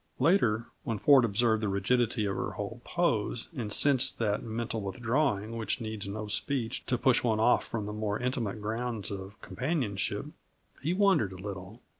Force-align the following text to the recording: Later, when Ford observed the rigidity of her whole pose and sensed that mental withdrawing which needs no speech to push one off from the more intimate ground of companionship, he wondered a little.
Later, 0.17 0.65
when 0.83 0.97
Ford 0.97 1.23
observed 1.23 1.61
the 1.61 1.67
rigidity 1.67 2.25
of 2.25 2.35
her 2.35 2.53
whole 2.53 2.81
pose 2.83 3.49
and 3.55 3.71
sensed 3.71 4.17
that 4.17 4.41
mental 4.41 4.81
withdrawing 4.81 5.55
which 5.55 5.79
needs 5.79 6.07
no 6.07 6.25
speech 6.25 6.83
to 6.87 6.97
push 6.97 7.23
one 7.23 7.39
off 7.39 7.67
from 7.67 7.85
the 7.85 7.93
more 7.93 8.17
intimate 8.17 8.59
ground 8.61 9.11
of 9.11 9.39
companionship, 9.43 10.25
he 10.81 10.91
wondered 10.91 11.33
a 11.33 11.37
little. 11.37 11.83